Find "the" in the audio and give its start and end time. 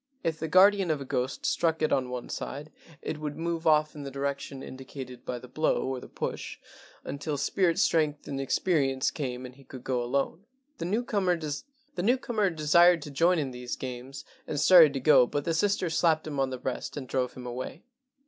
0.39-0.47, 3.99-4.11, 4.73-4.81, 5.37-5.47, 5.99-6.07, 10.79-10.85, 15.45-15.53, 16.49-16.57